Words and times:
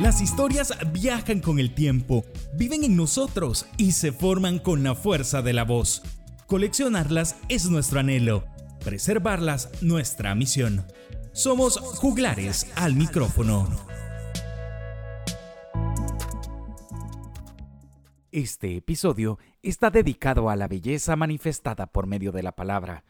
Las 0.00 0.22
historias 0.22 0.72
viajan 0.92 1.40
con 1.40 1.58
el 1.58 1.74
tiempo, 1.74 2.24
viven 2.54 2.84
en 2.84 2.96
nosotros 2.96 3.66
y 3.76 3.92
se 3.92 4.12
forman 4.12 4.58
con 4.58 4.82
la 4.82 4.94
fuerza 4.94 5.42
de 5.42 5.52
la 5.52 5.64
voz. 5.64 6.02
Coleccionarlas 6.46 7.36
es 7.50 7.68
nuestro 7.68 8.00
anhelo, 8.00 8.46
preservarlas 8.82 9.70
nuestra 9.82 10.34
misión. 10.34 10.86
Somos 11.32 11.78
juglares 11.78 12.72
al 12.76 12.94
micrófono. 12.94 13.68
Este 18.32 18.76
episodio 18.76 19.38
está 19.62 19.90
dedicado 19.90 20.48
a 20.48 20.56
la 20.56 20.66
belleza 20.66 21.14
manifestada 21.14 21.86
por 21.86 22.06
medio 22.06 22.32
de 22.32 22.42
la 22.42 22.52
palabra, 22.52 23.04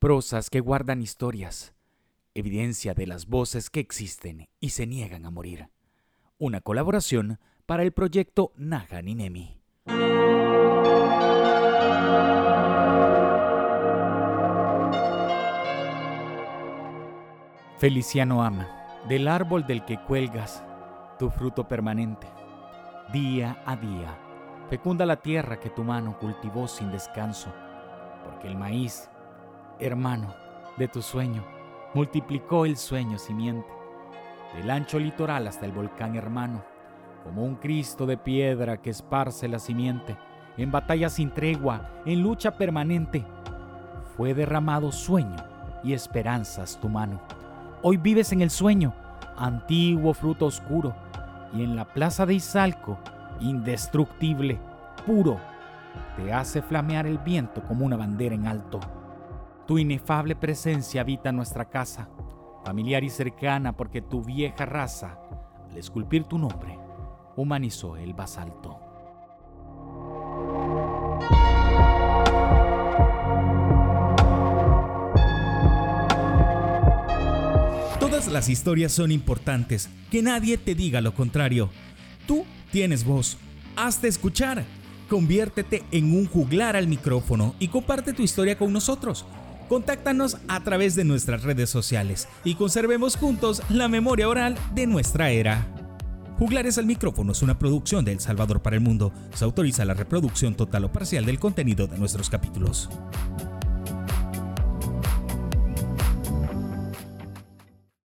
prosas 0.00 0.50
que 0.50 0.58
guardan 0.58 1.00
historias, 1.00 1.74
evidencia 2.34 2.92
de 2.92 3.06
las 3.06 3.26
voces 3.26 3.70
que 3.70 3.78
existen 3.78 4.48
y 4.58 4.70
se 4.70 4.84
niegan 4.88 5.24
a 5.24 5.30
morir 5.30 5.68
una 6.38 6.60
colaboración 6.60 7.40
para 7.66 7.82
el 7.82 7.92
proyecto 7.92 8.52
Naga 8.56 9.02
Ninemi. 9.02 9.60
Feliciano 17.78 18.42
ama, 18.42 18.68
del 19.08 19.28
árbol 19.28 19.66
del 19.66 19.84
que 19.84 19.98
cuelgas 19.98 20.64
tu 21.18 21.30
fruto 21.30 21.68
permanente, 21.68 22.26
día 23.12 23.62
a 23.66 23.76
día, 23.76 24.18
fecunda 24.68 25.06
la 25.06 25.16
tierra 25.16 25.60
que 25.60 25.70
tu 25.70 25.84
mano 25.84 26.18
cultivó 26.18 26.66
sin 26.66 26.90
descanso, 26.90 27.52
porque 28.24 28.48
el 28.48 28.56
maíz, 28.56 29.08
hermano 29.78 30.34
de 30.76 30.88
tu 30.88 31.02
sueño, 31.02 31.44
multiplicó 31.94 32.64
el 32.64 32.76
sueño 32.76 33.18
simiente 33.18 33.77
del 34.54 34.70
ancho 34.70 34.98
litoral 34.98 35.46
hasta 35.46 35.66
el 35.66 35.72
volcán 35.72 36.16
hermano, 36.16 36.62
como 37.24 37.44
un 37.44 37.56
Cristo 37.56 38.06
de 38.06 38.16
piedra 38.16 38.78
que 38.78 38.90
esparce 38.90 39.48
la 39.48 39.58
simiente, 39.58 40.16
en 40.56 40.70
batalla 40.70 41.08
sin 41.08 41.30
tregua, 41.30 41.90
en 42.04 42.22
lucha 42.22 42.56
permanente. 42.56 43.24
Fue 44.16 44.34
derramado 44.34 44.90
sueño 44.90 45.36
y 45.84 45.92
esperanzas 45.92 46.78
tu 46.80 46.88
mano. 46.88 47.20
Hoy 47.82 47.96
vives 47.96 48.32
en 48.32 48.40
el 48.40 48.50
sueño, 48.50 48.92
antiguo 49.36 50.14
fruto 50.14 50.46
oscuro, 50.46 50.94
y 51.52 51.62
en 51.62 51.76
la 51.76 51.84
plaza 51.84 52.26
de 52.26 52.34
Izalco, 52.34 52.98
indestructible, 53.40 54.58
puro, 55.06 55.38
te 56.16 56.32
hace 56.32 56.62
flamear 56.62 57.06
el 57.06 57.18
viento 57.18 57.62
como 57.62 57.86
una 57.86 57.96
bandera 57.96 58.34
en 58.34 58.46
alto. 58.46 58.80
Tu 59.66 59.78
inefable 59.78 60.34
presencia 60.34 61.02
habita 61.02 61.30
nuestra 61.30 61.66
casa, 61.66 62.08
familiar 62.64 63.04
y 63.04 63.10
cercana 63.10 63.76
porque 63.76 64.02
tu 64.02 64.22
vieja 64.22 64.66
raza, 64.66 65.18
al 65.70 65.76
esculpir 65.76 66.24
tu 66.24 66.38
nombre, 66.38 66.78
humanizó 67.36 67.96
el 67.96 68.14
basalto. 68.14 68.80
Todas 78.00 78.28
las 78.28 78.48
historias 78.48 78.92
son 78.92 79.12
importantes, 79.12 79.88
que 80.10 80.22
nadie 80.22 80.58
te 80.58 80.74
diga 80.74 81.00
lo 81.00 81.14
contrario. 81.14 81.70
Tú 82.26 82.44
tienes 82.72 83.04
voz, 83.04 83.38
hazte 83.76 84.08
escuchar. 84.08 84.64
Conviértete 85.08 85.84
en 85.90 86.14
un 86.14 86.26
juglar 86.26 86.76
al 86.76 86.86
micrófono 86.86 87.54
y 87.58 87.68
comparte 87.68 88.12
tu 88.12 88.22
historia 88.22 88.58
con 88.58 88.72
nosotros. 88.72 89.24
Contáctanos 89.68 90.38
a 90.48 90.60
través 90.64 90.94
de 90.94 91.04
nuestras 91.04 91.42
redes 91.42 91.68
sociales 91.68 92.26
y 92.42 92.54
conservemos 92.54 93.16
juntos 93.16 93.62
la 93.68 93.88
memoria 93.88 94.28
oral 94.28 94.56
de 94.74 94.86
nuestra 94.86 95.30
era. 95.30 95.66
Juglares 96.38 96.78
al 96.78 96.86
micrófono 96.86 97.32
es 97.32 97.42
una 97.42 97.58
producción 97.58 98.04
de 98.04 98.12
El 98.12 98.20
Salvador 98.20 98.62
para 98.62 98.76
el 98.76 98.82
Mundo. 98.82 99.12
Se 99.34 99.44
autoriza 99.44 99.84
la 99.84 99.94
reproducción 99.94 100.54
total 100.54 100.84
o 100.84 100.92
parcial 100.92 101.26
del 101.26 101.38
contenido 101.38 101.86
de 101.86 101.98
nuestros 101.98 102.30
capítulos. 102.30 102.88